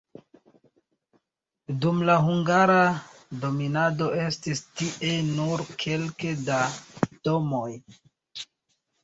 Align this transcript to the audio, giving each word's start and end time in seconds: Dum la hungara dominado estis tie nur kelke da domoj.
Dum 1.83 1.99
la 2.09 2.15
hungara 2.27 2.77
dominado 3.43 4.07
estis 4.25 4.63
tie 4.81 5.13
nur 5.29 5.65
kelke 5.85 6.33
da 6.49 6.59
domoj. 7.31 7.69